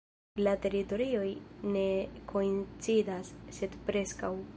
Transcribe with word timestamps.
La 0.45 0.51
teritorioj 0.63 1.27
ne 1.75 1.83
koincidas, 2.31 3.31
sed 3.59 3.77
preskaŭ. 3.91 4.33